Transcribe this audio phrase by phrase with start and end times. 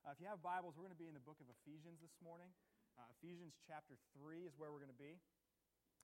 [0.00, 2.16] Uh, if you have Bibles, we're going to be in the book of Ephesians this
[2.24, 2.48] morning.
[2.96, 5.20] Uh, Ephesians chapter 3 is where we're going to be.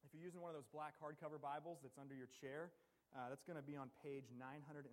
[0.04, 2.76] If you're using one of those black hardcover Bibles that's under your chair,
[3.16, 4.84] uh, that's going to be on page 977.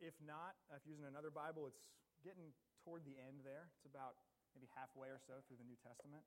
[0.00, 1.84] If not, uh, if you're using another Bible, it's
[2.24, 3.68] getting toward the end there.
[3.76, 4.16] It's about
[4.56, 6.24] maybe halfway or so through the New Testament.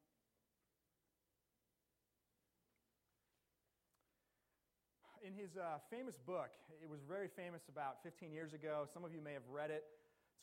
[5.25, 8.85] In his uh, famous book, it was very famous about 15 years ago.
[8.93, 9.89] Some of you may have read it.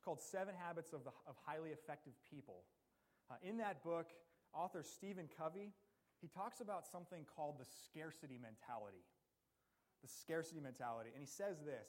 [0.05, 2.65] Called Seven Habits of, the, of Highly Effective People.
[3.31, 4.11] Uh, in that book,
[4.53, 5.73] author Stephen Covey,
[6.21, 9.05] he talks about something called the scarcity mentality.
[10.03, 11.11] The scarcity mentality.
[11.15, 11.89] And he says this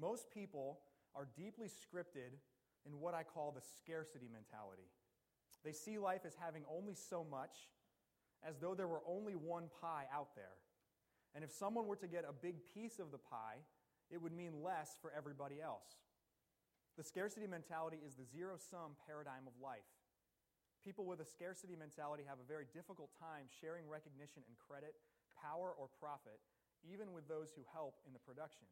[0.00, 0.80] Most people
[1.14, 2.36] are deeply scripted
[2.86, 4.88] in what I call the scarcity mentality.
[5.64, 7.68] They see life as having only so much,
[8.46, 10.56] as though there were only one pie out there.
[11.34, 13.58] And if someone were to get a big piece of the pie,
[14.10, 15.84] it would mean less for everybody else.
[16.98, 19.86] The scarcity mentality is the zero sum paradigm of life.
[20.82, 24.98] People with a scarcity mentality have a very difficult time sharing recognition and credit,
[25.30, 26.42] power, or profit,
[26.82, 28.66] even with those who help in the production.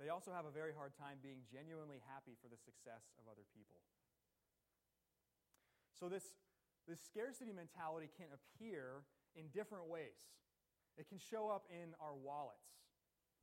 [0.00, 3.44] They also have a very hard time being genuinely happy for the success of other
[3.52, 3.84] people.
[5.92, 6.32] So, this,
[6.88, 9.04] this scarcity mentality can appear
[9.36, 10.32] in different ways.
[10.96, 12.72] It can show up in our wallets.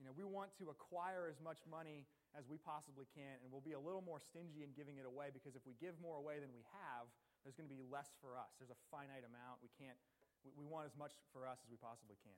[0.02, 3.64] You know, we want to acquire as much money as we possibly can, and we'll
[3.64, 6.44] be a little more stingy in giving it away because if we give more away
[6.44, 7.08] than we have,
[7.42, 8.52] there's going to be less for us.
[8.60, 9.64] There's a finite amount.
[9.64, 9.96] We can't,
[10.44, 12.38] we, want as much for us as we possibly can.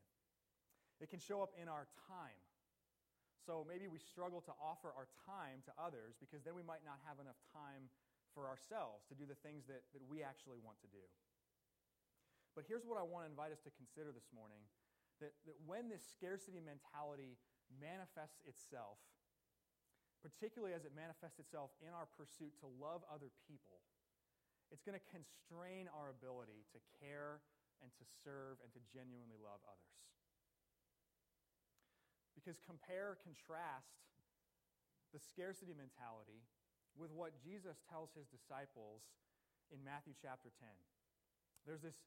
[1.01, 2.41] It can show up in our time.
[3.41, 6.99] So maybe we struggle to offer our time to others because then we might not
[7.07, 7.87] have enough time
[8.35, 11.01] for ourselves to do the things that, that we actually want to do.
[12.53, 14.59] But here's what I want to invite us to consider this morning
[15.23, 17.39] that, that when this scarcity mentality
[17.79, 18.99] manifests itself,
[20.21, 23.81] particularly as it manifests itself in our pursuit to love other people,
[24.73, 27.39] it's going to constrain our ability to care
[27.79, 29.95] and to serve and to genuinely love others.
[32.35, 33.97] Because compare, contrast
[35.15, 36.43] the scarcity mentality
[36.97, 39.05] with what Jesus tells his disciples
[39.71, 40.67] in Matthew chapter 10.
[41.63, 41.99] There's this,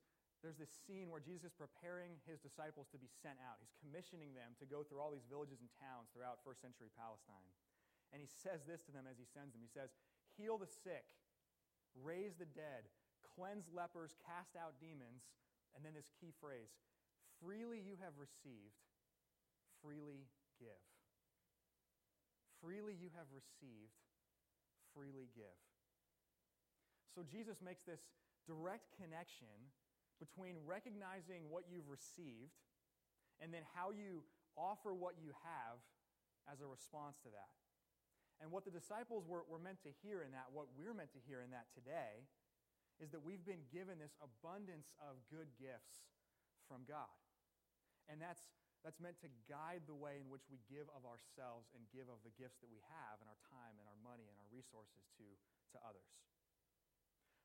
[0.44, 3.60] there's this scene where Jesus is preparing his disciples to be sent out.
[3.60, 7.48] He's commissioning them to go through all these villages and towns throughout first century Palestine.
[8.10, 9.94] And he says this to them as he sends them He says,
[10.34, 11.06] Heal the sick,
[11.94, 12.90] raise the dead,
[13.22, 15.26] cleanse lepers, cast out demons.
[15.74, 16.74] And then this key phrase
[17.38, 18.78] freely you have received,
[19.78, 20.26] freely
[20.58, 20.82] give.
[22.58, 23.96] Freely you have received,
[24.92, 25.60] freely give.
[27.14, 28.04] So Jesus makes this
[28.44, 29.70] direct connection
[30.20, 32.52] between recognizing what you've received
[33.40, 34.20] and then how you
[34.56, 35.80] offer what you have
[36.52, 37.59] as a response to that.
[38.40, 41.22] And what the disciples were, were meant to hear in that, what we're meant to
[41.28, 42.24] hear in that today,
[42.96, 46.08] is that we've been given this abundance of good gifts
[46.68, 47.12] from God.
[48.08, 48.44] And that's,
[48.80, 52.20] that's meant to guide the way in which we give of ourselves and give of
[52.24, 55.26] the gifts that we have and our time and our money and our resources to,
[55.76, 56.08] to others.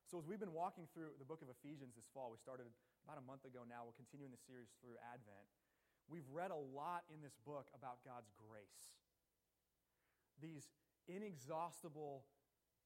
[0.05, 2.69] So, as we've been walking through the book of Ephesians this fall, we started
[3.03, 5.49] about a month ago now, we're continuing the series through Advent.
[6.05, 9.01] We've read a lot in this book about God's grace.
[10.37, 10.69] These
[11.07, 12.25] inexhaustible,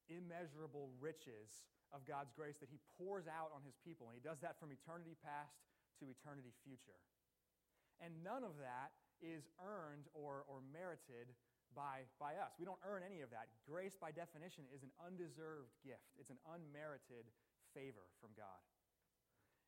[0.09, 4.07] immeasurable riches of God's grace that He pours out on His people.
[4.07, 5.57] And He does that from eternity past
[5.99, 6.99] to eternity future.
[7.99, 11.35] And none of that is earned or, or merited
[11.75, 12.55] by, by us.
[12.57, 13.51] We don't earn any of that.
[13.67, 17.27] Grace, by definition, is an undeserved gift, it's an unmerited
[17.75, 18.63] favor from God.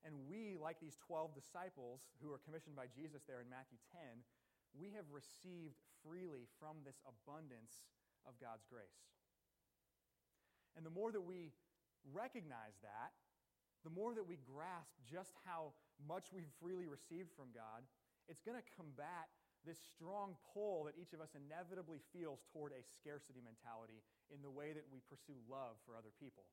[0.02, 4.26] And we, like these 12 disciples who are commissioned by Jesus there in Matthew 10,
[4.74, 7.86] we have received freely from this abundance
[8.28, 9.02] of God's grace.
[10.76, 11.52] And the more that we
[12.10, 13.12] recognize that,
[13.84, 15.74] the more that we grasp just how
[16.06, 17.82] much we've freely received from God,
[18.30, 19.28] it's going to combat
[19.66, 24.02] this strong pull that each of us inevitably feels toward a scarcity mentality
[24.34, 26.50] in the way that we pursue love for other people.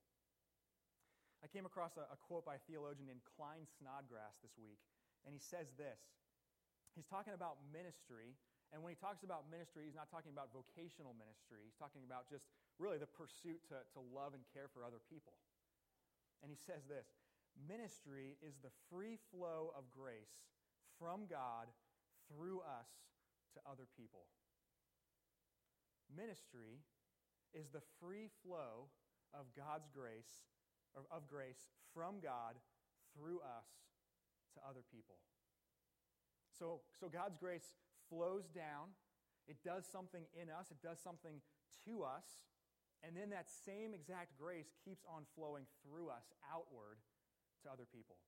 [1.40, 4.82] I came across a, a quote by a theologian named Klyne Snodgrass this week,
[5.24, 6.00] and he says this.
[6.98, 8.34] He's talking about ministry
[8.72, 11.64] and when he talks about ministry, he's not talking about vocational ministry.
[11.64, 12.44] He's talking about just
[12.76, 15.32] really the pursuit to, to love and care for other people.
[16.44, 17.08] And he says this
[17.56, 20.52] Ministry is the free flow of grace
[21.00, 21.72] from God
[22.28, 22.92] through us
[23.56, 24.28] to other people.
[26.12, 26.84] Ministry
[27.56, 28.92] is the free flow
[29.32, 30.44] of God's grace,
[30.94, 32.60] of grace from God
[33.16, 33.68] through us
[34.54, 35.16] to other people.
[36.58, 37.76] So, so God's grace
[38.08, 38.96] flows down,
[39.46, 41.40] it does something in us, it does something
[41.86, 42.24] to us,
[43.06, 46.98] And then that same exact grace keeps on flowing through us outward
[47.62, 48.18] to other people.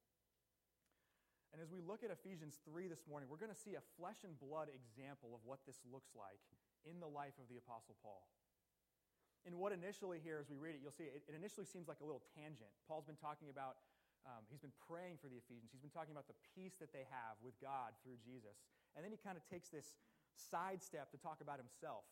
[1.50, 4.22] And as we look at Ephesians 3 this morning, we're going to see a flesh
[4.22, 6.38] and blood example of what this looks like
[6.86, 8.30] in the life of the Apostle Paul.
[9.42, 11.98] And what initially here, as we read it, you'll see it, it initially seems like
[11.98, 12.70] a little tangent.
[12.86, 13.82] Paul's been talking about,
[14.28, 15.72] um, he's been praying for the Ephesians.
[15.72, 18.60] He's been talking about the peace that they have with God through Jesus.
[18.92, 19.96] And then he kind of takes this
[20.36, 22.04] sidestep to talk about himself.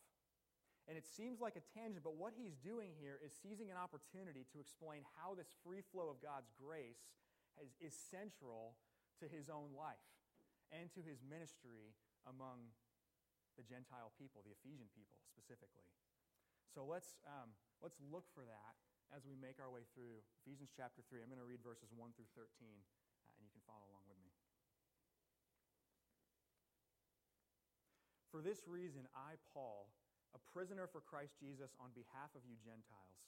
[0.88, 4.49] And it seems like a tangent, but what he's doing here is seizing an opportunity
[4.56, 7.05] to explain how this free flow of God's grace
[7.60, 8.81] has, is central
[9.20, 10.00] to his own life
[10.72, 11.93] and to his ministry
[12.25, 12.72] among
[13.60, 15.84] the Gentile people, the Ephesian people specifically.
[16.72, 17.52] So let's, um,
[17.84, 18.76] let's look for that
[19.14, 21.25] as we make our way through Ephesians chapter 3.
[21.25, 24.20] I'm going to read verses 1 through 13, uh, and you can follow along with
[24.20, 24.32] me.
[28.28, 29.88] For this reason, I, Paul,
[30.37, 33.25] a prisoner for Christ Jesus on behalf of you Gentiles,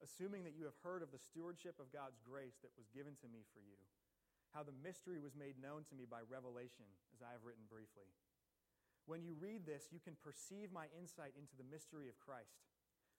[0.00, 3.28] assuming that you have heard of the stewardship of God's grace that was given to
[3.28, 3.76] me for you,
[4.56, 8.08] how the mystery was made known to me by revelation, as I have written briefly.
[9.04, 12.56] When you read this, you can perceive my insight into the mystery of Christ,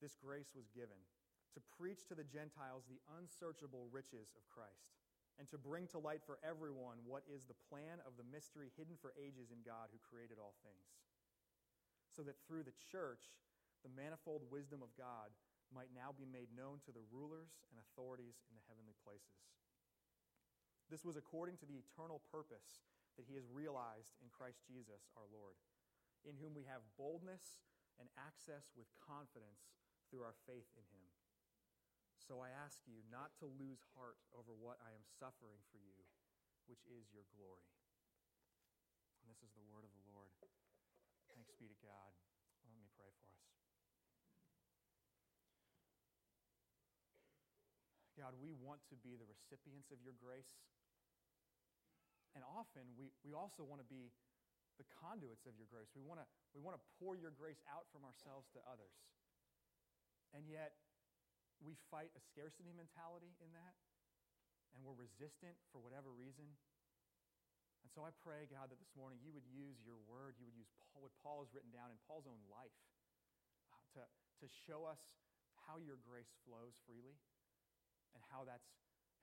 [0.00, 0.98] this grace was given
[1.52, 4.96] to preach to the Gentiles the unsearchable riches of Christ,
[5.38, 8.94] and to bring to light for everyone what is the plan of the mystery hidden
[9.00, 11.00] for ages in God who created all things
[12.10, 13.22] so that through the church,
[13.86, 15.30] the manifold wisdom of God
[15.70, 19.38] might now be made known to the rulers and authorities in the heavenly places.
[20.90, 22.82] This was according to the eternal purpose
[23.14, 25.54] that he has realized in Christ Jesus our Lord,
[26.26, 27.62] in whom we have boldness
[28.02, 29.70] and access with confidence
[30.10, 31.06] through our faith in him.
[32.18, 36.02] So I ask you not to lose heart over what I am suffering for you,
[36.66, 37.70] which is your glory.
[39.22, 40.34] And this is the word of the Lord.
[41.30, 42.10] Thanks be to God.
[42.66, 43.50] Let me pray for us.
[48.18, 50.52] God, we want to be the recipients of your grace.
[52.36, 54.12] And often we, we also want to be
[54.76, 55.88] the conduits of your grace.
[55.96, 58.92] We want to we want to pour your grace out from ourselves to others.
[60.34, 60.78] And yet,
[61.60, 63.76] we fight a scarcity mentality in that,
[64.72, 66.48] and we're resistant for whatever reason.
[67.84, 70.56] And so I pray, God, that this morning you would use your word, you would
[70.56, 72.76] use Paul, what Paul has written down in Paul's own life
[73.72, 75.00] uh, to, to show us
[75.68, 77.16] how your grace flows freely
[78.16, 78.68] and how that's,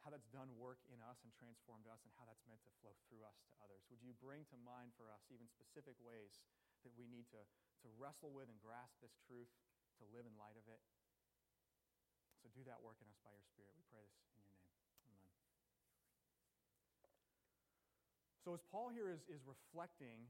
[0.01, 2.93] how that's done work in us and transformed us and how that's meant to flow
[3.05, 3.85] through us to others.
[3.93, 6.41] Would you bring to mind for us even specific ways
[6.81, 7.41] that we need to,
[7.85, 9.49] to wrestle with and grasp this truth,
[10.01, 10.81] to live in light of it?
[12.47, 13.75] So do that work in us by your Spirit.
[13.75, 14.71] We pray this in your name.
[15.03, 15.27] Amen.
[18.39, 20.23] So, as Paul here is, is reflecting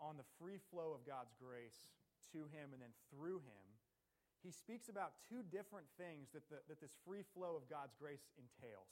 [0.00, 1.92] on the free flow of God's grace
[2.32, 3.66] to him and then through him,
[4.40, 8.24] he speaks about two different things that, the, that this free flow of God's grace
[8.40, 8.88] entails.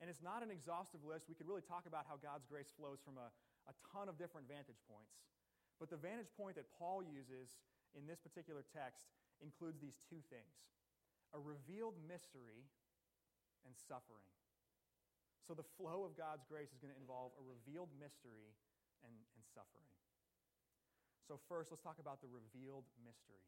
[0.00, 1.28] And it's not an exhaustive list.
[1.28, 3.28] We could really talk about how God's grace flows from a,
[3.68, 5.20] a ton of different vantage points.
[5.76, 7.60] But the vantage point that Paul uses
[7.92, 9.12] in this particular text
[9.44, 10.56] includes these two things
[11.34, 12.68] a revealed mystery
[13.66, 14.28] and suffering.
[15.44, 18.52] So the flow of God's grace is going to involve a revealed mystery
[19.04, 19.88] and, and suffering.
[21.28, 23.44] So, first, let's talk about the revealed mystery.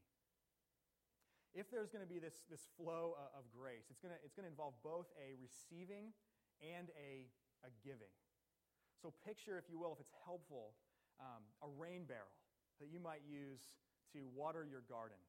[1.56, 4.44] If there's going to be this, this flow of grace, it's going, to, it's going
[4.44, 6.12] to involve both a receiving
[6.60, 7.32] and a,
[7.64, 8.12] a giving.
[9.00, 10.76] So, picture, if you will, if it's helpful,
[11.16, 12.36] um, a rain barrel
[12.84, 13.80] that you might use
[14.12, 15.20] to water your garden.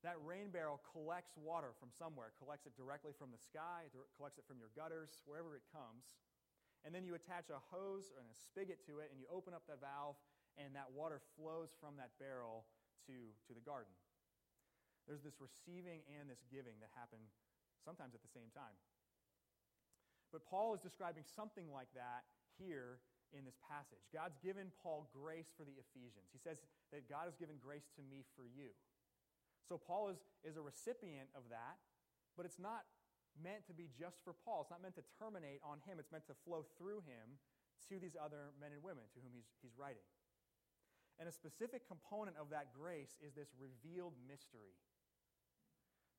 [0.00, 4.48] That rain barrel collects water from somewhere, collects it directly from the sky, collects it
[4.48, 6.08] from your gutters, wherever it comes.
[6.80, 9.68] And then you attach a hose and a spigot to it, and you open up
[9.68, 10.16] the valve,
[10.56, 12.64] and that water flows from that barrel
[13.04, 13.12] to,
[13.44, 13.92] to the garden.
[15.04, 17.20] There's this receiving and this giving that happen
[17.84, 18.72] sometimes at the same time.
[20.32, 22.24] But Paul is describing something like that
[22.56, 23.04] here
[23.36, 24.02] in this passage.
[24.14, 26.30] God's given Paul grace for the Ephesians.
[26.30, 26.62] He says
[26.94, 28.72] that God has given grace to me for you.
[29.70, 31.78] So Paul is, is a recipient of that,
[32.34, 32.90] but it's not
[33.38, 34.66] meant to be just for Paul.
[34.66, 37.38] It's not meant to terminate on him, it's meant to flow through him
[37.86, 40.02] to these other men and women to whom he's, he's writing.
[41.22, 44.74] And a specific component of that grace is this revealed mystery.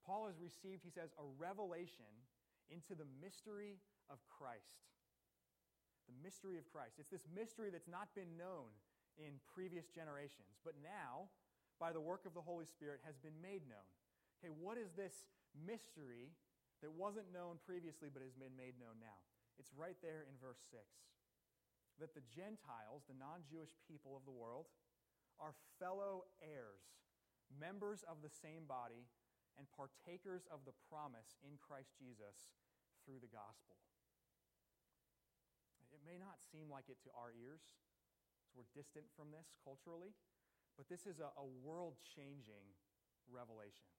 [0.07, 2.07] Paul has received, he says, a revelation
[2.71, 4.87] into the mystery of Christ.
[6.07, 7.03] The mystery of Christ.
[7.03, 8.71] It's this mystery that's not been known
[9.19, 11.27] in previous generations, but now,
[11.81, 13.89] by the work of the Holy Spirit, has been made known.
[14.37, 15.25] Okay, what is this
[15.57, 16.29] mystery
[16.85, 19.17] that wasn't known previously but has been made known now?
[19.57, 20.77] It's right there in verse 6
[21.97, 24.69] that the Gentiles, the non Jewish people of the world,
[25.41, 26.85] are fellow heirs,
[27.49, 29.09] members of the same body,
[29.57, 32.49] and partakers of the promise in Christ Jesus
[33.05, 33.81] through the gospel.
[35.93, 37.61] It may not seem like it to our ears,
[38.41, 40.17] as we're distant from this culturally,
[40.77, 42.65] but this is a, a world changing
[43.29, 43.89] revelation.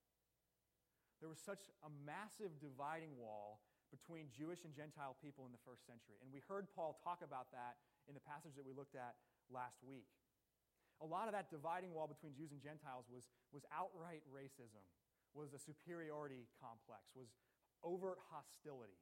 [1.22, 3.62] There was such a massive dividing wall
[3.94, 6.16] between Jewish and Gentile people in the first century.
[6.24, 9.14] And we heard Paul talk about that in the passage that we looked at
[9.52, 10.08] last week.
[11.04, 14.82] A lot of that dividing wall between Jews and Gentiles was, was outright racism,
[15.36, 17.30] was a superiority complex, was
[17.84, 18.98] overt hostility.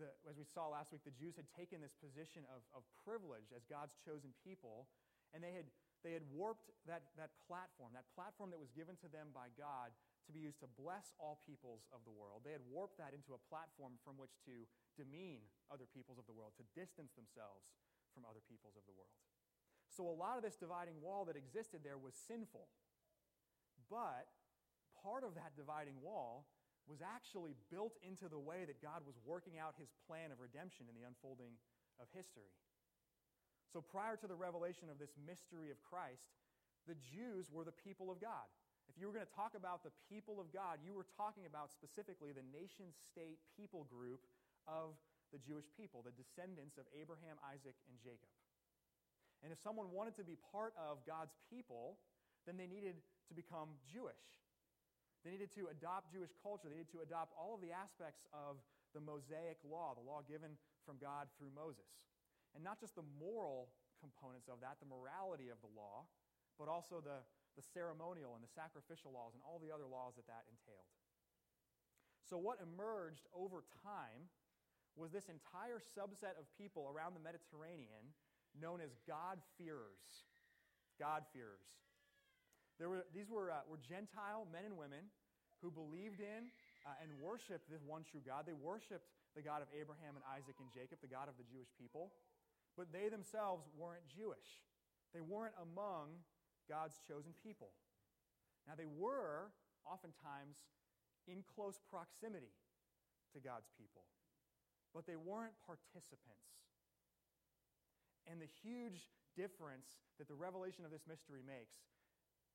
[0.00, 3.52] The, as we saw last week, the Jews had taken this position of, of privilege
[3.52, 4.88] as God's chosen people,
[5.32, 5.68] and they had,
[6.04, 9.92] they had warped that, that platform, that platform that was given to them by God
[10.28, 12.46] to be used to bless all peoples of the world.
[12.46, 16.36] They had warped that into a platform from which to demean other peoples of the
[16.36, 17.66] world, to distance themselves
[18.14, 19.16] from other peoples of the world.
[19.90, 22.70] So a lot of this dividing wall that existed there was sinful.
[23.90, 24.30] But
[25.02, 26.46] part of that dividing wall
[26.86, 30.86] was actually built into the way that God was working out his plan of redemption
[30.88, 31.54] in the unfolding
[32.00, 32.50] of history.
[33.72, 36.28] So prior to the revelation of this mystery of Christ,
[36.84, 38.44] the Jews were the people of God.
[38.92, 41.72] If you were going to talk about the people of God, you were talking about
[41.72, 44.20] specifically the nation state people group
[44.68, 44.92] of
[45.32, 48.28] the Jewish people, the descendants of Abraham, Isaac, and Jacob.
[49.40, 51.96] And if someone wanted to be part of God's people,
[52.44, 53.00] then they needed
[53.30, 54.20] to become Jewish.
[55.24, 56.68] They needed to adopt Jewish culture.
[56.68, 58.60] They needed to adopt all of the aspects of
[58.92, 62.11] the Mosaic law, the law given from God through Moses.
[62.54, 66.04] And not just the moral components of that, the morality of the law,
[66.60, 67.24] but also the,
[67.56, 70.90] the ceremonial and the sacrificial laws and all the other laws that that entailed.
[72.28, 74.28] So, what emerged over time
[74.96, 78.12] was this entire subset of people around the Mediterranean
[78.52, 80.28] known as God-fearers.
[81.00, 81.72] God-fearers.
[82.76, 85.08] There were, these were, uh, were Gentile men and women
[85.64, 86.52] who believed in
[86.84, 88.44] uh, and worshiped the one true God.
[88.44, 91.70] They worshiped the God of Abraham and Isaac and Jacob, the God of the Jewish
[91.80, 92.12] people,
[92.76, 94.64] but they themselves weren't Jewish.
[95.12, 96.24] They weren't among
[96.68, 97.72] God's chosen people.
[98.66, 99.52] Now, they were
[99.84, 100.64] oftentimes
[101.26, 102.54] in close proximity
[103.34, 104.06] to God's people,
[104.94, 106.62] but they weren't participants.
[108.26, 111.82] And the huge difference that the revelation of this mystery makes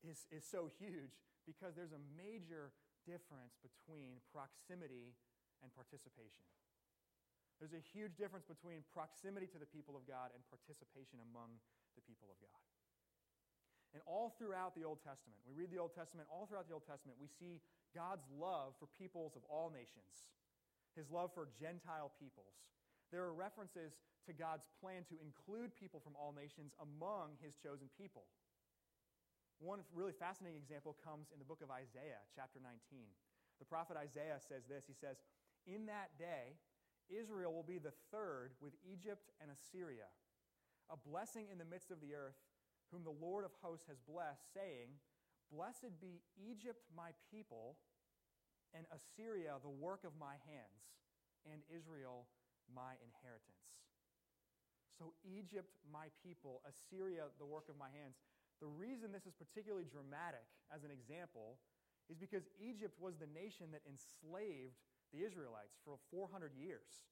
[0.05, 2.71] is, is so huge because there's a major
[3.03, 5.15] difference between proximity
[5.63, 6.47] and participation.
[7.57, 11.57] There's a huge difference between proximity to the people of God and participation among
[11.97, 12.63] the people of God.
[13.97, 16.85] And all throughout the Old Testament, we read the Old Testament, all throughout the Old
[16.85, 17.63] Testament, we see
[17.97, 20.29] God's love for peoples of all nations,
[20.93, 22.61] his love for Gentile peoples.
[23.09, 23.97] There are references
[24.27, 28.27] to God's plan to include people from all nations among his chosen people.
[29.57, 32.77] One really fascinating example comes in the book of Isaiah, chapter 19.
[33.57, 35.17] The prophet Isaiah says this He says,
[35.65, 36.59] In that day,
[37.09, 40.07] Israel will be the third with Egypt and Assyria,
[40.89, 42.39] a blessing in the midst of the earth
[42.91, 44.95] whom the Lord of hosts has blessed, saying,
[45.51, 47.79] Blessed be Egypt, my people,
[48.75, 50.83] and Assyria, the work of my hands,
[51.47, 52.27] and Israel,
[52.67, 53.63] my inheritance.
[54.99, 58.17] So, Egypt, my people, Assyria, the work of my hands.
[58.59, 61.61] The reason this is particularly dramatic as an example
[62.09, 64.81] is because Egypt was the nation that enslaved
[65.13, 67.07] the Israelites for 400 years.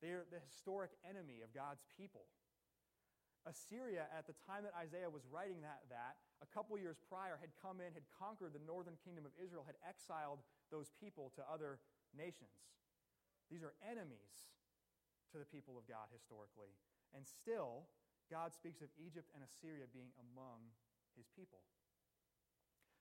[0.00, 2.28] They are the historic enemy of God's people.
[3.46, 7.54] Assyria, at the time that Isaiah was writing that, that, a couple years prior, had
[7.62, 10.42] come in, had conquered the northern kingdom of Israel, had exiled
[10.74, 11.78] those people to other
[12.10, 12.74] nations.
[13.46, 14.50] These are enemies
[15.30, 16.74] to the people of God historically.
[17.14, 17.86] And still,
[18.26, 20.74] God speaks of Egypt and Assyria being among
[21.14, 21.62] his people.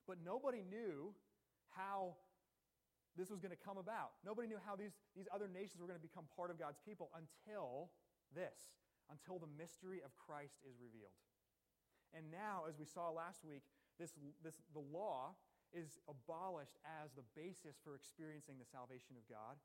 [0.05, 1.17] But nobody knew
[1.73, 2.21] how
[3.15, 4.19] this was going to come about.
[4.23, 7.09] Nobody knew how these, these other nations were going to become part of God's people
[7.15, 7.89] until
[8.35, 8.75] this
[9.09, 11.13] until the mystery of Christ is revealed.
[12.13, 13.65] And now, as we saw last week,
[13.99, 15.35] this, this, the law
[15.75, 19.59] is abolished as the basis for experiencing the salvation of God.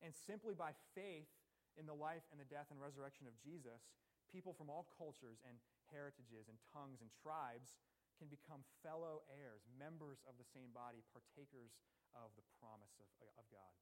[0.00, 1.28] And simply by faith
[1.76, 3.84] in the life and the death and resurrection of Jesus,
[4.30, 5.60] people from all cultures and
[5.92, 7.76] heritages and tongues and tribes
[8.16, 11.76] can become fellow heirs, members of the same body, partakers
[12.18, 13.08] of the promise of,
[13.38, 13.74] of God.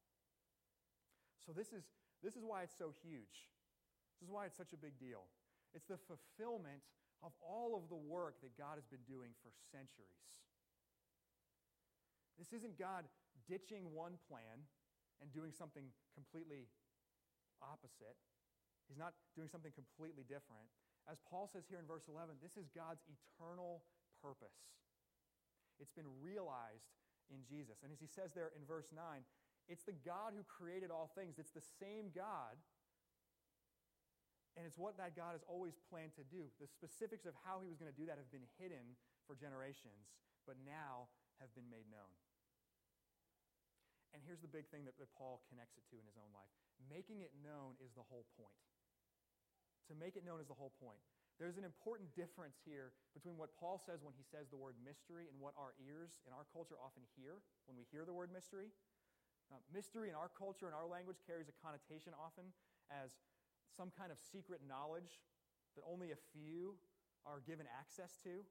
[1.41, 1.89] So, this is,
[2.21, 3.49] this is why it's so huge.
[4.19, 5.29] This is why it's such a big deal.
[5.77, 6.81] It's the fulfillment
[7.25, 10.21] of all of the work that God has been doing for centuries.
[12.37, 13.09] This isn't God
[13.49, 14.65] ditching one plan
[15.21, 16.69] and doing something completely
[17.65, 18.17] opposite.
[18.89, 20.69] He's not doing something completely different.
[21.09, 23.83] As Paul says here in verse 11, this is God's eternal
[24.21, 24.57] purpose.
[25.81, 26.89] It's been realized
[27.33, 27.83] in Jesus.
[27.83, 29.03] And as he says there in verse 9,
[29.67, 31.39] it's the God who created all things.
[31.39, 32.55] It's the same God.
[34.57, 36.49] And it's what that God has always planned to do.
[36.63, 38.97] The specifics of how he was going to do that have been hidden
[39.29, 40.17] for generations,
[40.49, 42.09] but now have been made known.
[44.17, 46.57] And here's the big thing that, that Paul connects it to in his own life
[46.85, 48.61] making it known is the whole point.
[49.89, 51.01] To make it known is the whole point.
[51.37, 55.29] There's an important difference here between what Paul says when he says the word mystery
[55.29, 58.73] and what our ears in our culture often hear when we hear the word mystery.
[59.69, 62.51] Mystery in our culture and our language carries a connotation often
[62.89, 63.15] as
[63.69, 65.21] some kind of secret knowledge
[65.77, 66.81] that only a few
[67.29, 68.43] are given access to.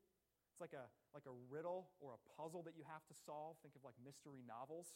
[0.54, 3.58] It's like a, like a riddle or a puzzle that you have to solve.
[3.66, 4.96] Think of like mystery novels.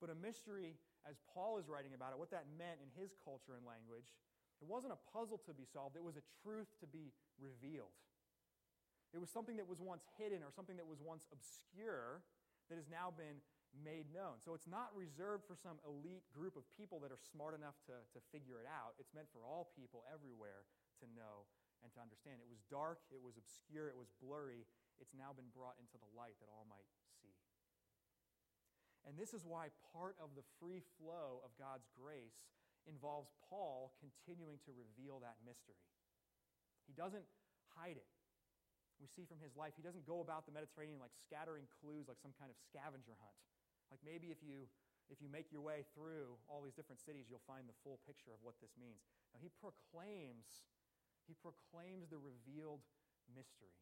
[0.00, 3.54] But a mystery, as Paul is writing about it, what that meant in his culture
[3.54, 4.16] and language,
[4.60, 7.92] it wasn't a puzzle to be solved, it was a truth to be revealed.
[9.14, 12.24] It was something that was once hidden or something that was once obscure
[12.68, 13.40] that has now been
[13.72, 14.40] made known.
[14.40, 17.96] So it's not reserved for some elite group of people that are smart enough to,
[18.16, 18.96] to figure it out.
[18.96, 20.64] It's meant for all people everywhere
[21.00, 21.48] to know
[21.84, 22.40] and to understand.
[22.40, 24.64] It was dark, it was obscure, it was blurry.
[24.96, 26.88] It's now been brought into the light that all might
[27.20, 27.36] see.
[29.04, 32.48] And this is why part of the free flow of God's grace
[32.86, 35.78] involves Paul continuing to reveal that mystery.
[36.86, 37.26] He doesn't
[37.74, 38.08] hide it.
[38.96, 42.16] We see from his life, he doesn't go about the Mediterranean like scattering clues like
[42.22, 43.38] some kind of scavenger hunt.
[43.92, 44.64] Like maybe if you
[45.06, 48.34] if you make your way through all these different cities, you'll find the full picture
[48.34, 49.04] of what this means.
[49.30, 50.64] Now he proclaims
[51.28, 52.86] he proclaims the revealed
[53.28, 53.74] mystery.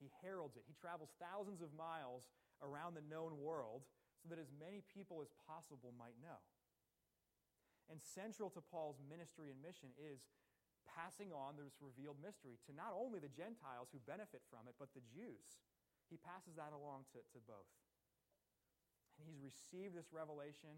[0.00, 0.64] He heralds it.
[0.66, 2.24] He travels thousands of miles
[2.64, 3.84] around the known world
[4.20, 6.40] so that as many people as possible might know.
[7.86, 10.26] And central to Paul's ministry and mission is
[10.86, 14.90] passing on this revealed mystery to not only the Gentiles who benefit from it, but
[14.94, 15.62] the Jews.
[16.06, 17.70] He passes that along to, to both.
[19.18, 20.76] And he's received this revelation,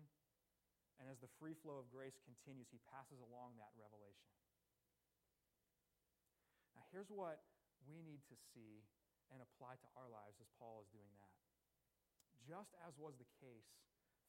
[0.98, 4.32] and as the free flow of grace continues, he passes along that revelation.
[6.78, 7.44] Now, here's what
[7.84, 8.86] we need to see
[9.28, 11.34] and apply to our lives as Paul is doing that.
[12.46, 13.68] Just as was the case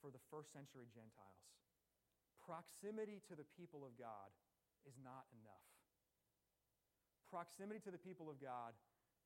[0.04, 1.48] for the first century Gentiles,
[2.50, 4.34] proximity to the people of God
[4.90, 5.70] is not enough.
[7.30, 8.74] Proximity to the people of God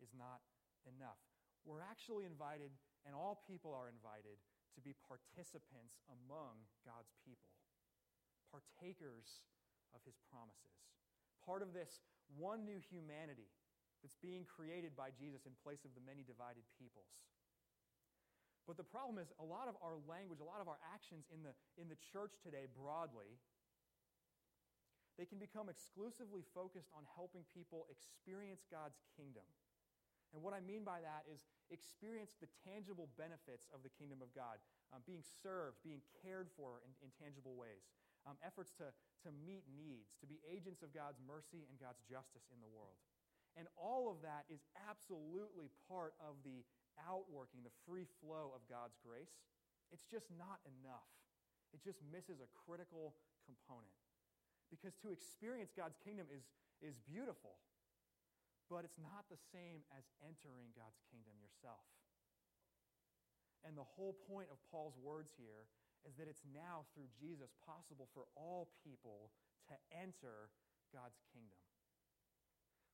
[0.04, 0.44] is not
[0.84, 1.16] enough.
[1.64, 2.76] We're actually invited,
[3.08, 4.36] and all people are invited,
[4.76, 7.48] to be participants among God's people,
[8.52, 9.48] partakers
[9.96, 10.76] of his promises,
[11.48, 12.04] part of this
[12.36, 13.48] one new humanity
[14.04, 17.16] that's being created by Jesus in place of the many divided peoples.
[18.64, 21.44] But the problem is, a lot of our language, a lot of our actions in
[21.44, 23.36] the, in the church today broadly,
[25.20, 29.46] they can become exclusively focused on helping people experience God's kingdom.
[30.34, 34.34] And what I mean by that is experience the tangible benefits of the kingdom of
[34.34, 34.58] God,
[34.90, 37.86] um, being served, being cared for in, in tangible ways,
[38.26, 38.90] um, efforts to,
[39.22, 42.98] to meet needs, to be agents of God's mercy and God's justice in the world.
[43.54, 46.66] And all of that is absolutely part of the
[47.02, 49.34] outworking, the free flow of God's grace.
[49.92, 51.10] It's just not enough.
[51.74, 53.98] It just misses a critical component.
[54.70, 56.46] Because to experience God's kingdom is,
[56.82, 57.62] is beautiful
[58.74, 61.86] but it's not the same as entering God's kingdom yourself.
[63.62, 65.70] And the whole point of Paul's words here
[66.10, 69.32] is that it's now through Jesus possible for all people
[69.72, 70.52] to enter
[70.92, 71.62] God's kingdom.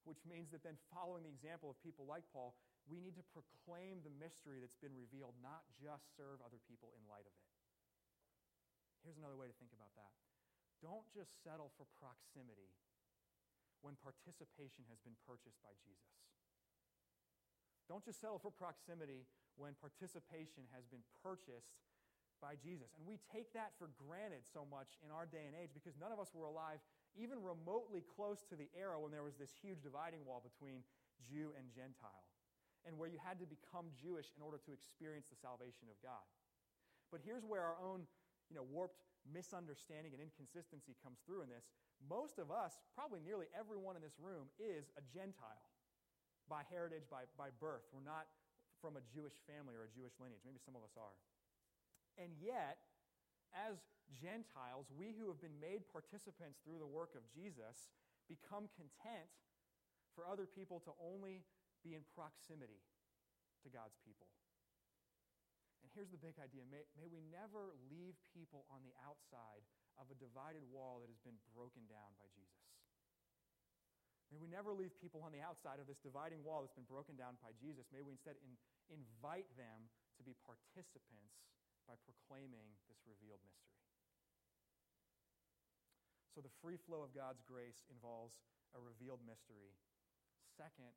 [0.03, 4.01] Which means that then, following the example of people like Paul, we need to proclaim
[4.01, 7.47] the mystery that's been revealed, not just serve other people in light of it.
[9.05, 10.11] Here's another way to think about that.
[10.81, 12.73] Don't just settle for proximity
[13.85, 16.17] when participation has been purchased by Jesus.
[17.87, 21.79] Don't just settle for proximity when participation has been purchased
[22.39, 22.95] by Jesus.
[22.95, 26.15] And we take that for granted so much in our day and age because none
[26.15, 26.79] of us were alive
[27.17, 30.85] even remotely close to the era when there was this huge dividing wall between
[31.19, 32.28] Jew and Gentile
[32.87, 36.23] and where you had to become Jewish in order to experience the salvation of God.
[37.11, 38.05] But here's where our own
[38.49, 41.67] you know, warped misunderstanding and inconsistency comes through in this.
[42.01, 45.65] Most of us, probably nearly everyone in this room, is a Gentile.
[46.49, 47.85] by heritage, by, by birth.
[47.93, 48.25] We're not
[48.81, 50.41] from a Jewish family or a Jewish lineage.
[50.41, 51.13] Maybe some of us are.
[52.17, 52.81] And yet,
[53.53, 53.77] as
[54.17, 57.93] Gentiles, we who have been made participants through the work of Jesus
[58.25, 59.29] become content
[60.17, 61.45] for other people to only
[61.83, 62.83] be in proximity
[63.63, 64.27] to God's people.
[65.79, 69.63] And here's the big idea may, may we never leave people on the outside
[69.95, 72.59] of a divided wall that has been broken down by Jesus.
[74.29, 77.17] May we never leave people on the outside of this dividing wall that's been broken
[77.17, 77.89] down by Jesus.
[77.89, 78.53] May we instead in,
[78.93, 81.41] invite them to be participants
[81.89, 83.81] by proclaiming this revealed mystery.
[86.37, 88.37] So, the free flow of God's grace involves
[88.77, 89.73] a revealed mystery.
[90.53, 90.93] Second,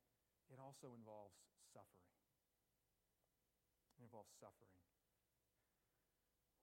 [0.53, 1.33] it also involves
[1.73, 2.13] suffering.
[3.97, 4.77] It involves suffering.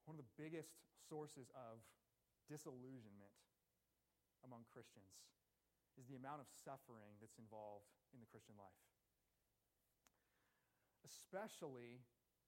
[0.07, 0.71] One of the biggest
[1.11, 1.83] sources of
[2.47, 3.35] disillusionment
[4.47, 5.11] among Christians
[5.99, 8.79] is the amount of suffering that's involved in the Christian life.
[11.03, 11.99] Especially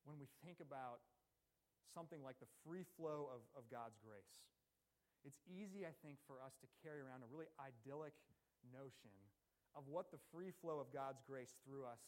[0.07, 1.03] when we think about
[1.91, 4.39] something like the free flow of, of God's grace.
[5.27, 8.15] It's easy, I think, for us to carry around a really idyllic
[8.71, 9.15] notion
[9.73, 12.01] of what the free flow of God's grace through us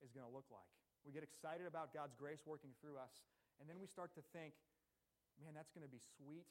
[0.00, 0.68] is going to look like.
[1.04, 3.22] We get excited about God's grace working through us,
[3.60, 4.56] and then we start to think,
[5.40, 6.48] man, that's going to be sweet.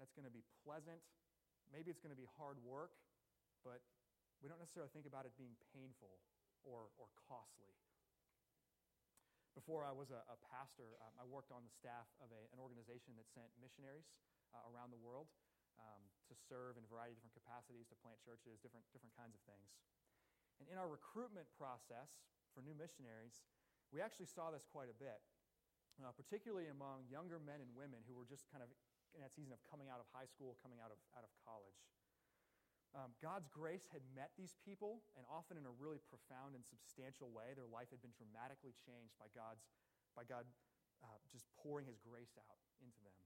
[0.00, 0.98] That's going to be pleasant.
[1.70, 2.96] Maybe it's going to be hard work
[3.62, 3.82] but
[4.42, 6.18] we don't necessarily think about it being painful
[6.66, 7.70] or, or costly.
[9.54, 12.58] Before I was a, a pastor, um, I worked on the staff of a, an
[12.58, 14.10] organization that sent missionaries
[14.50, 15.30] uh, around the world
[15.80, 19.36] um, to serve in a variety of different capacities, to plant churches, different, different kinds
[19.36, 19.72] of things.
[20.60, 23.42] And in our recruitment process for new missionaries,
[23.92, 25.20] we actually saw this quite a bit,
[26.00, 28.72] uh, particularly among younger men and women who were just kind of
[29.12, 31.76] in that season of coming out of high school, coming out of, out of college.
[32.92, 37.32] Um, God's grace had met these people, and often in a really profound and substantial
[37.32, 37.56] way.
[37.56, 39.64] Their life had been dramatically changed by, God's,
[40.12, 40.44] by God
[41.00, 43.16] uh, just pouring His grace out into them.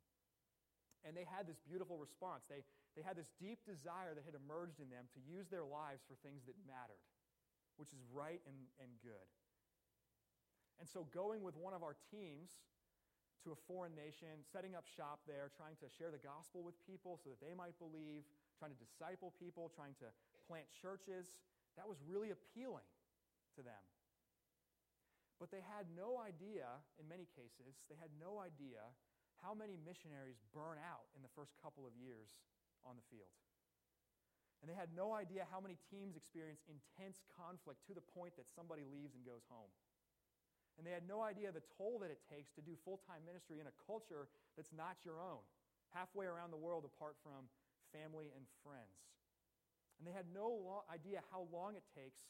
[1.06, 2.42] And they had this beautiful response.
[2.50, 2.66] They,
[2.98, 6.18] they had this deep desire that had emerged in them to use their lives for
[6.26, 7.06] things that mattered,
[7.78, 9.28] which is right and, and good.
[10.82, 12.58] And so, going with one of our teams
[13.46, 17.16] to a foreign nation, setting up shop there, trying to share the gospel with people
[17.22, 18.26] so that they might believe,
[18.58, 20.10] trying to disciple people, trying to
[20.50, 21.38] plant churches.
[21.78, 22.84] That was really appealing
[23.54, 23.84] to them.
[25.38, 26.66] But they had no idea,
[26.96, 28.82] in many cases, they had no idea
[29.40, 32.36] how many missionaries burn out in the first couple of years
[32.84, 33.32] on the field.
[34.64, 38.48] And they had no idea how many teams experience intense conflict to the point that
[38.48, 39.68] somebody leaves and goes home.
[40.80, 43.60] And they had no idea the toll that it takes to do full time ministry
[43.60, 45.44] in a culture that's not your own,
[45.92, 47.48] halfway around the world apart from
[47.94, 49.00] family, and friends.
[49.98, 52.20] And they had no idea how long it takes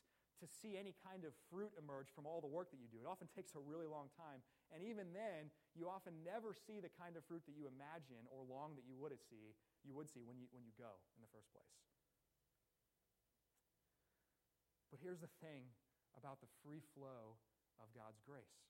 [0.41, 3.01] to see any kind of fruit emerge from all the work that you do.
[3.01, 4.45] It often takes a really long time.
[4.69, 8.45] And even then, you often never see the kind of fruit that you imagine or
[8.45, 11.33] long that you would see, you would see when you, when you go in the
[11.33, 11.73] first place.
[14.93, 15.73] But here's the thing
[16.17, 17.41] about the free flow
[17.81, 18.61] of God's grace.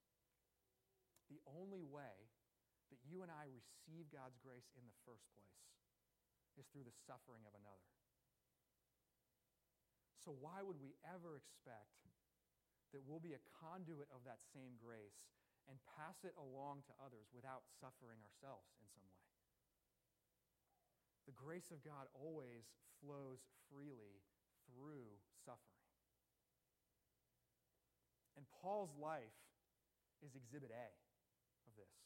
[1.31, 2.31] The only way
[2.91, 5.59] that you and I receive God's grace in the first place
[6.55, 7.96] is through the suffering of another.
[10.21, 12.03] So, why would we ever expect
[12.95, 15.23] that we'll be a conduit of that same grace
[15.67, 19.27] and pass it along to others without suffering ourselves in some way?
[21.31, 22.67] The grace of God always
[23.03, 24.23] flows freely
[24.71, 25.87] through suffering.
[28.39, 29.37] And Paul's life
[30.25, 30.91] is exhibit A
[31.67, 31.97] of this.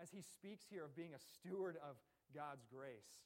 [0.00, 1.96] As he speaks here of being a steward of
[2.34, 3.22] God's grace.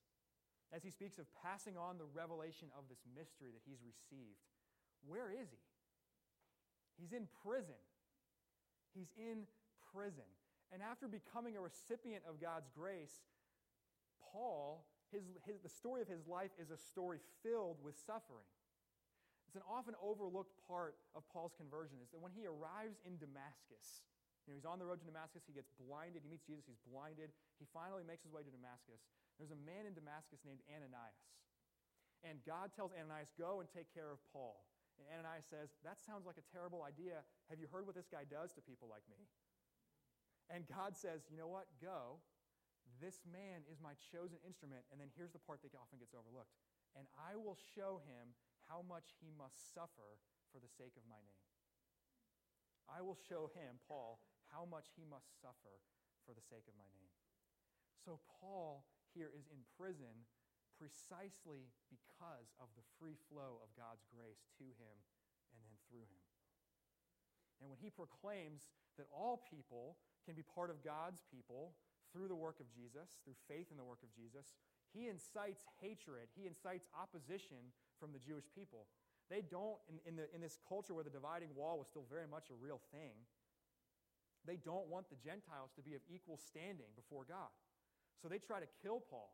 [0.75, 4.45] As he speaks of passing on the revelation of this mystery that he's received,
[5.07, 5.65] where is he?
[7.01, 7.79] He's in prison.
[8.93, 9.49] He's in
[9.95, 10.29] prison.
[10.73, 13.25] And after becoming a recipient of God's grace,
[14.21, 18.45] Paul, his, his, the story of his life is a story filled with suffering.
[19.49, 24.05] It's an often overlooked part of Paul's conversion is that when he arrives in Damascus,
[24.49, 25.45] you know, he's on the road to Damascus.
[25.45, 26.25] He gets blinded.
[26.25, 26.65] He meets Jesus.
[26.65, 27.37] He's blinded.
[27.61, 29.05] He finally makes his way to Damascus.
[29.37, 31.29] There's a man in Damascus named Ananias.
[32.25, 34.65] And God tells Ananias, Go and take care of Paul.
[34.97, 37.29] And Ananias says, That sounds like a terrible idea.
[37.53, 39.29] Have you heard what this guy does to people like me?
[40.49, 41.69] And God says, You know what?
[41.77, 42.25] Go.
[43.05, 44.89] This man is my chosen instrument.
[44.89, 46.57] And then here's the part that often gets overlooked.
[46.97, 48.33] And I will show him
[48.65, 50.17] how much he must suffer
[50.49, 51.45] for the sake of my name.
[52.89, 55.81] I will show him, Paul, how much he must suffer
[56.25, 57.15] for the sake of my name.
[58.05, 60.29] So, Paul here is in prison
[60.79, 64.97] precisely because of the free flow of God's grace to him
[65.51, 66.25] and then through him.
[67.59, 71.75] And when he proclaims that all people can be part of God's people
[72.15, 74.55] through the work of Jesus, through faith in the work of Jesus,
[74.95, 78.87] he incites hatred, he incites opposition from the Jewish people.
[79.29, 82.25] They don't, in, in, the, in this culture where the dividing wall was still very
[82.25, 83.13] much a real thing,
[84.49, 87.53] they don't want the Gentiles to be of equal standing before God.
[88.19, 89.31] So they try to kill Paul.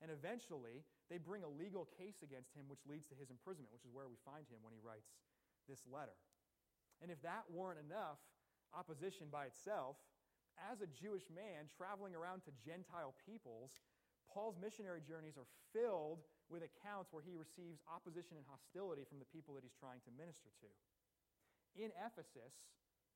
[0.00, 3.86] And eventually, they bring a legal case against him, which leads to his imprisonment, which
[3.86, 5.14] is where we find him when he writes
[5.70, 6.14] this letter.
[7.02, 8.18] And if that weren't enough
[8.74, 9.98] opposition by itself,
[10.70, 13.82] as a Jewish man traveling around to Gentile peoples,
[14.30, 19.28] Paul's missionary journeys are filled with accounts where he receives opposition and hostility from the
[19.28, 20.70] people that he's trying to minister to.
[21.76, 22.52] In Ephesus,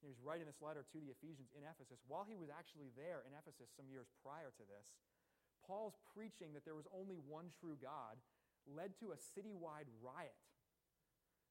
[0.00, 2.04] he was writing this letter to the Ephesians in Ephesus.
[2.04, 4.96] While he was actually there in Ephesus some years prior to this,
[5.64, 8.20] Paul's preaching that there was only one true God
[8.68, 10.36] led to a citywide riot.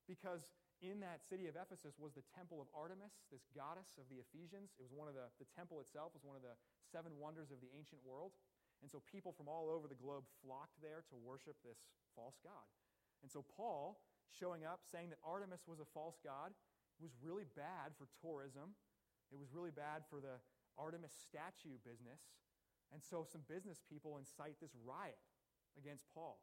[0.05, 0.53] Because
[0.83, 4.75] in that city of Ephesus was the temple of Artemis, this goddess of the Ephesians.
[4.77, 6.55] It was one of the, the temple itself was one of the
[6.91, 8.35] seven wonders of the ancient world.
[8.83, 12.67] And so people from all over the globe flocked there to worship this false god.
[13.23, 13.97] And so Paul,
[14.29, 16.51] showing up saying that Artemis was a false god,
[17.03, 18.75] was really bad for tourism.
[19.31, 20.39] It was really bad for the
[20.77, 22.21] Artemis statue business.
[22.93, 25.19] And so some business people incite this riot
[25.75, 26.39] against Paul.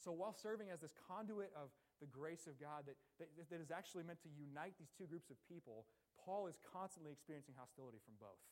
[0.00, 3.72] So while serving as this conduit of the grace of God that, that, that is
[3.72, 5.88] actually meant to unite these two groups of people,
[6.20, 8.42] Paul is constantly experiencing hostility from both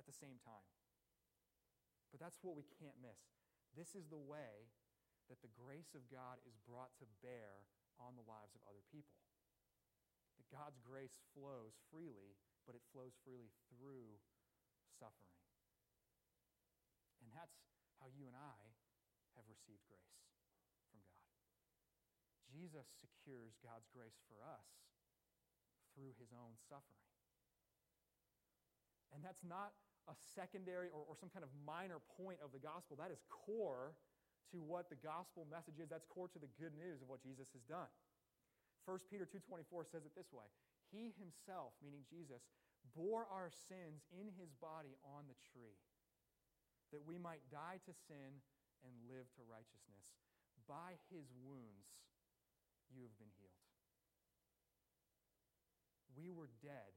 [0.00, 0.66] at the same time.
[2.10, 3.18] But that's what we can't miss.
[3.76, 4.72] This is the way
[5.28, 7.66] that the grace of God is brought to bear
[7.98, 9.25] on the lives of other people.
[10.46, 14.14] That God's grace flows freely, but it flows freely through
[14.98, 15.42] suffering.
[17.22, 17.58] And that's
[17.98, 18.60] how you and I
[19.34, 20.22] have received grace
[20.86, 21.26] from God.
[22.46, 24.70] Jesus secures God's grace for us
[25.98, 27.10] through his own suffering.
[29.10, 29.74] And that's not
[30.06, 32.94] a secondary or, or some kind of minor point of the gospel.
[32.94, 33.96] That is core
[34.54, 35.90] to what the gospel message is.
[35.90, 37.90] That's core to the good news of what Jesus has done.
[38.86, 40.46] 1 Peter 2.24 says it this way.
[40.94, 42.46] He himself, meaning Jesus,
[42.94, 45.82] bore our sins in his body on the tree,
[46.94, 48.38] that we might die to sin
[48.86, 50.14] and live to righteousness.
[50.70, 52.06] By his wounds
[52.94, 53.66] you have been healed.
[56.14, 56.94] We were dead,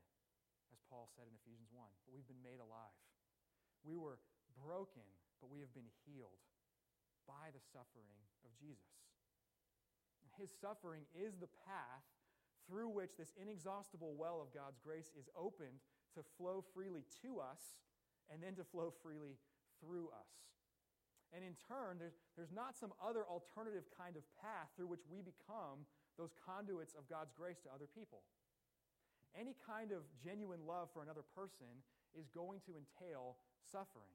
[0.70, 3.02] as Paul said in Ephesians 1, but we've been made alive.
[3.82, 4.22] We were
[4.62, 5.06] broken,
[5.42, 6.40] but we have been healed
[7.26, 9.09] by the suffering of Jesus.
[10.40, 12.08] His suffering is the path
[12.68, 15.84] through which this inexhaustible well of God's grace is opened
[16.16, 17.76] to flow freely to us
[18.32, 19.38] and then to flow freely
[19.82, 20.32] through us.
[21.34, 25.22] And in turn, there's, there's not some other alternative kind of path through which we
[25.22, 25.86] become
[26.18, 28.26] those conduits of God's grace to other people.
[29.38, 31.70] Any kind of genuine love for another person
[32.18, 34.10] is going to entail suffering.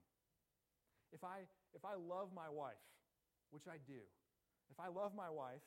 [1.14, 2.82] If I, if I love my wife,
[3.54, 4.02] which I do,
[4.70, 5.62] if I love my wife,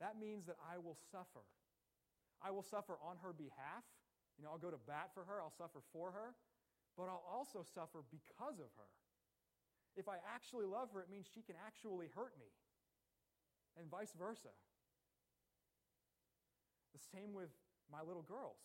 [0.00, 1.44] that means that I will suffer.
[2.40, 3.84] I will suffer on her behalf.
[4.40, 6.32] You know, I'll go to bat for her, I'll suffer for her,
[6.96, 8.88] but I'll also suffer because of her.
[10.00, 12.48] If I actually love her, it means she can actually hurt me,
[13.76, 14.54] and vice versa.
[16.96, 17.52] The same with
[17.92, 18.64] my little girls.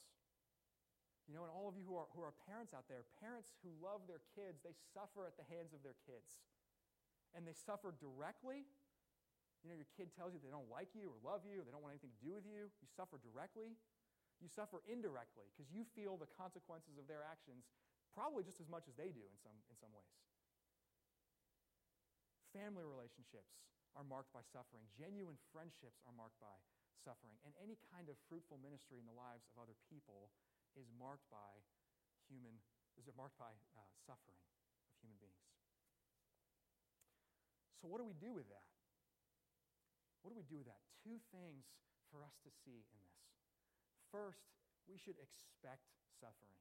[1.26, 3.74] You know, and all of you who are, who are parents out there, parents who
[3.82, 6.38] love their kids, they suffer at the hands of their kids.
[7.34, 8.70] And they suffer directly.
[9.66, 11.74] You know, your kid tells you they don't like you or love you, or they
[11.74, 12.70] don't want anything to do with you.
[12.70, 13.74] You suffer directly.
[14.38, 17.66] You suffer indirectly because you feel the consequences of their actions
[18.14, 20.14] probably just as much as they do in some, in some ways.
[22.54, 23.58] Family relationships
[23.98, 24.86] are marked by suffering.
[24.94, 26.56] Genuine friendships are marked by
[27.02, 27.36] suffering.
[27.42, 30.30] And any kind of fruitful ministry in the lives of other people
[30.78, 31.64] is marked by
[32.30, 32.62] human,
[33.02, 35.48] is marked by uh, suffering of human beings.
[37.80, 38.75] So, what do we do with that?
[40.26, 40.82] What do we do with that?
[41.06, 41.70] Two things
[42.10, 43.22] for us to see in this.
[44.10, 44.50] First,
[44.90, 45.86] we should expect
[46.18, 46.58] suffering.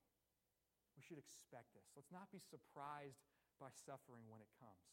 [0.93, 1.89] We should expect this.
[1.97, 3.25] Let's not be surprised
[3.57, 4.93] by suffering when it comes.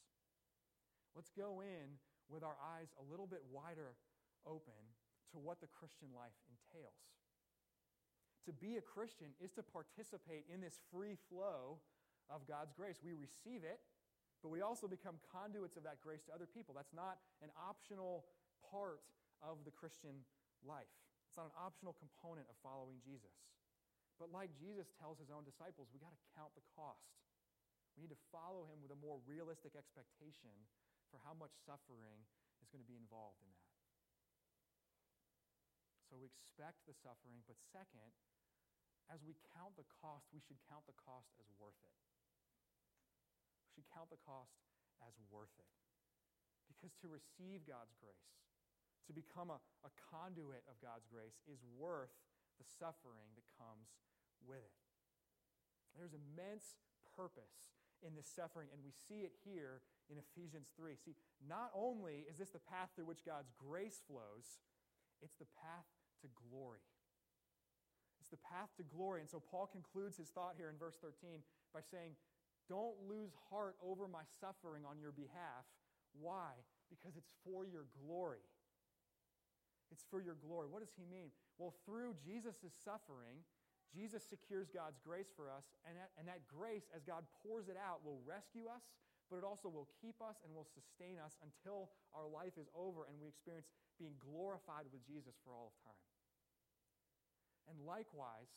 [1.12, 2.00] Let's go in
[2.32, 4.00] with our eyes a little bit wider
[4.48, 4.80] open
[5.36, 7.12] to what the Christian life entails.
[8.48, 11.84] To be a Christian is to participate in this free flow
[12.32, 13.04] of God's grace.
[13.04, 13.84] We receive it,
[14.40, 16.72] but we also become conduits of that grace to other people.
[16.72, 18.24] That's not an optional
[18.72, 19.04] part
[19.44, 20.24] of the Christian
[20.64, 20.90] life,
[21.28, 23.36] it's not an optional component of following Jesus.
[24.16, 27.12] But like Jesus tells his own disciples, we got to count the cost.
[27.98, 30.56] We need to follow him with a more realistic expectation
[31.12, 32.24] for how much suffering
[32.64, 33.76] is going to be involved in that.
[36.08, 38.12] So So we expect the suffering, but second,
[39.08, 41.96] as we count the cost, we should count the cost as worth it.
[43.64, 44.60] We should count the cost
[45.08, 45.72] as worth it.
[46.68, 48.28] Because to receive God's grace,
[49.08, 52.14] to become a, a conduit of God's grace, is worth
[52.62, 53.94] the suffering that comes
[54.46, 54.78] with it.
[55.98, 56.78] There's immense
[57.16, 60.98] purpose in this suffering, and we see it here in Ephesians 3.
[60.98, 64.62] See, not only is this the path through which God's grace flows,
[65.22, 65.86] it's the path
[66.26, 66.82] to glory.
[68.20, 69.22] It's the path to glory.
[69.22, 71.42] And so Paul concludes his thought here in verse 13
[71.74, 72.18] by saying,
[72.70, 75.66] Don't lose heart over my suffering on your behalf.
[76.14, 76.54] Why?
[76.90, 78.46] Because it's for your glory.
[79.92, 80.72] It's for your glory.
[80.72, 81.36] What does he mean?
[81.60, 83.44] Well, through Jesus' suffering,
[83.92, 87.76] Jesus secures God's grace for us, and that, and that grace, as God pours it
[87.76, 88.88] out, will rescue us,
[89.28, 93.08] but it also will keep us and will sustain us until our life is over
[93.08, 93.68] and we experience
[94.00, 96.08] being glorified with Jesus for all of time.
[97.72, 98.52] And likewise,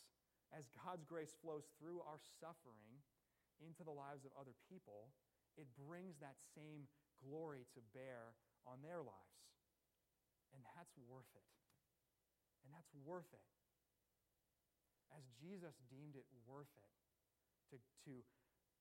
[0.51, 3.03] as God's grace flows through our suffering
[3.63, 5.15] into the lives of other people,
[5.55, 6.91] it brings that same
[7.23, 8.35] glory to bear
[8.67, 9.35] on their lives.
[10.55, 11.51] And that's worth it.
[12.65, 13.51] And that's worth it
[15.15, 16.91] as Jesus deemed it worth it
[17.71, 18.15] to, to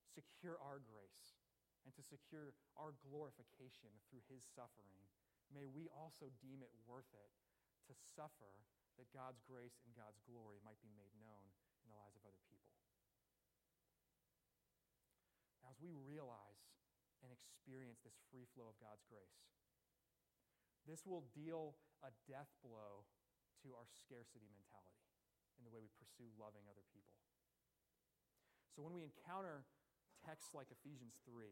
[0.10, 1.38] secure our grace
[1.86, 4.98] and to secure our glorification through his suffering,
[5.54, 7.32] may we also deem it worth it
[7.86, 8.66] to suffer
[8.98, 11.46] that God's grace and God's glory might be made known
[11.82, 12.74] in the lives of other people.
[15.62, 16.62] Now, as we realize
[17.26, 19.53] and experience this free flow of God's grace,
[20.88, 23.08] this will deal a death blow
[23.64, 25.08] to our scarcity mentality
[25.56, 27.16] in the way we pursue loving other people.
[28.76, 29.64] So when we encounter
[30.26, 31.48] texts like Ephesians 3,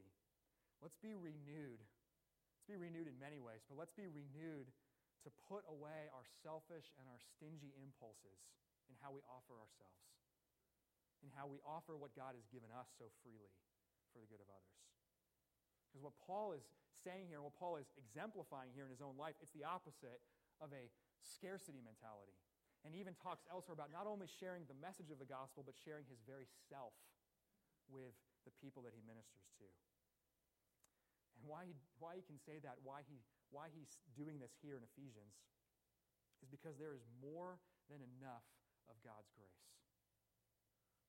[0.81, 1.79] let's be renewed.
[1.79, 4.73] Let's be renewed in many ways, but let's be renewed
[5.23, 8.41] to put away our selfish and our stingy impulses
[8.89, 10.01] in how we offer ourselves,
[11.21, 13.53] in how we offer what God has given us so freely
[14.09, 14.81] for the good of others.
[15.91, 16.63] Because what Paul is
[17.03, 20.23] saying here, what Paul is exemplifying here in his own life, it's the opposite
[20.63, 20.87] of a
[21.19, 22.39] scarcity mentality
[22.81, 25.77] and he even talks elsewhere about not only sharing the message of the gospel, but
[25.77, 26.97] sharing his very self
[27.85, 29.67] with the people that he ministers to.
[31.37, 33.21] And why he, why he can say that, why, he,
[33.53, 35.37] why he's doing this here in Ephesians,
[36.41, 38.45] is because there is more than enough
[38.89, 39.61] of God's grace.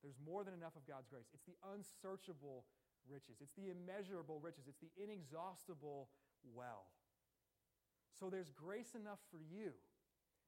[0.05, 1.25] There's more than enough of God's grace.
[1.33, 2.69] It's the unsearchable
[3.09, 6.09] riches, it's the immeasurable riches, it's the inexhaustible
[6.43, 6.87] well.
[8.19, 9.73] So there's grace enough for you.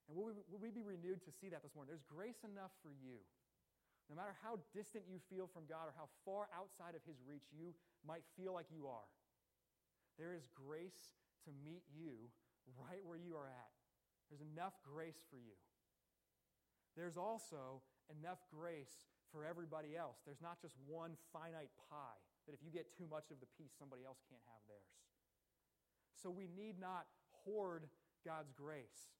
[0.07, 1.89] And will we, will we be renewed to see that this morning?
[1.89, 3.25] There's grace enough for you.
[4.05, 7.49] No matter how distant you feel from God or how far outside of His reach
[7.49, 7.73] you
[8.05, 9.09] might feel like you are,
[10.21, 11.17] there is grace
[11.49, 12.29] to meet you
[12.77, 13.73] right where you are at.
[14.29, 15.57] There's enough grace for you.
[16.93, 17.81] There's also
[18.13, 20.21] enough grace for everybody else.
[20.21, 23.73] There's not just one finite pie that if you get too much of the piece,
[23.73, 24.93] somebody else can't have theirs.
[26.13, 27.09] So we need not
[27.45, 27.89] hoard
[28.25, 29.13] God's grace.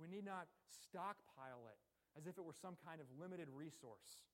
[0.00, 1.80] We need not stockpile it
[2.16, 4.24] as if it were some kind of limited resource.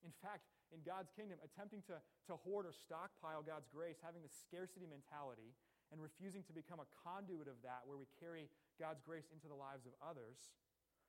[0.00, 4.32] In fact, in God's kingdom, attempting to, to hoard or stockpile God's grace, having the
[4.32, 5.56] scarcity mentality,
[5.90, 9.56] and refusing to become a conduit of that where we carry God's grace into the
[9.56, 10.52] lives of others,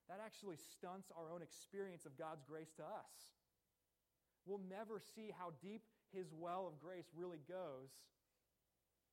[0.08, 3.36] that actually stunts our own experience of God's grace to us.
[4.48, 7.94] We'll never see how deep His well of grace really goes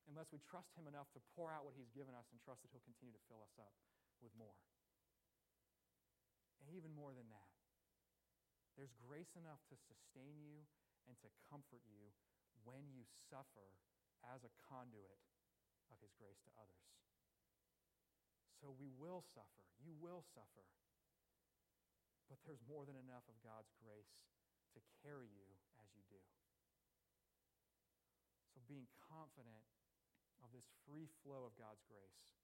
[0.08, 2.70] unless we trust Him enough to pour out what He's given us and trust that
[2.72, 3.74] He'll continue to fill us up
[4.22, 4.56] with more.
[6.62, 7.52] And even more than that,
[8.74, 10.64] there's grace enough to sustain you
[11.08, 12.12] and to comfort you
[12.64, 13.76] when you suffer
[14.26, 15.22] as a conduit
[15.92, 16.86] of His grace to others.
[18.58, 19.64] So we will suffer.
[19.78, 20.64] You will suffer.
[22.26, 24.26] But there's more than enough of God's grace
[24.74, 25.46] to carry you
[25.78, 26.18] as you do.
[28.66, 29.62] Being confident
[30.42, 32.34] of this free flow of God's grace,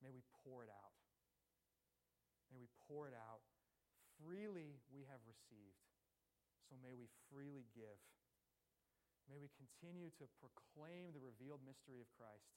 [0.00, 0.96] may we pour it out.
[2.48, 3.44] May we pour it out.
[4.18, 5.84] Freely we have received,
[6.68, 8.00] so may we freely give.
[9.30, 12.50] May we continue to proclaim the revealed mystery of Christ,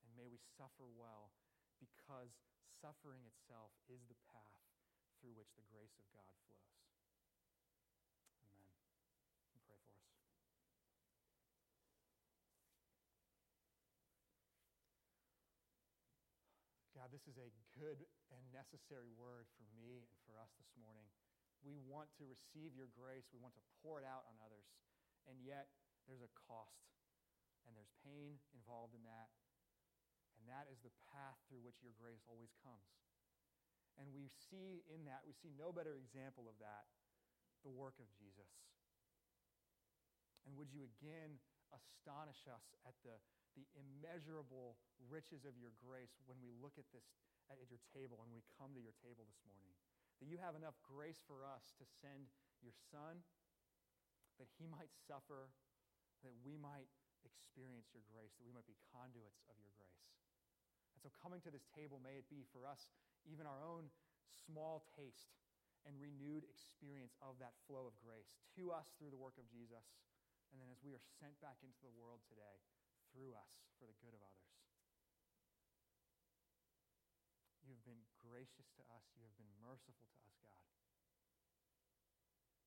[0.00, 1.34] and may we suffer well
[1.76, 2.32] because
[2.80, 4.64] suffering itself is the path
[5.20, 6.72] through which the grace of God flows.
[8.44, 8.72] Amen.
[9.52, 10.12] And pray for us.
[16.96, 21.08] God, this is a good and necessary word for me and for us this morning.
[21.64, 24.68] We want to receive your grace, we want to pour it out on others,
[25.24, 25.72] and yet
[26.04, 26.84] there's a cost,
[27.64, 29.32] and there's pain involved in that,
[30.36, 32.92] and that is the path through which your grace always comes.
[33.96, 36.92] And we see in that, we see no better example of that,
[37.64, 38.52] the work of Jesus.
[40.44, 41.40] And would you again
[41.72, 43.16] astonish us at the,
[43.54, 47.06] the immeasurable riches of your grace when we look at this
[47.52, 49.74] at your table and we come to your table this morning?
[50.22, 52.30] That you have enough grace for us to send
[52.62, 53.22] your son,
[54.38, 55.50] that he might suffer,
[56.22, 56.88] that we might
[57.26, 60.08] experience your grace, that we might be conduits of your grace.
[60.96, 62.88] And so, coming to this table, may it be for us
[63.26, 63.90] even our own
[64.46, 65.34] small taste
[65.84, 69.84] and renewed experience of that flow of grace to us through the work of Jesus,
[70.52, 72.56] and then as we are sent back into the world today,
[73.14, 74.50] through us for the good of others.
[77.62, 79.06] You've been gracious to us.
[79.14, 80.66] You have been merciful to us, God.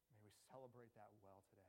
[0.08, 1.66] May we celebrate that well today.